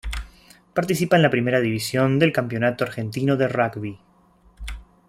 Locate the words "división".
1.59-2.17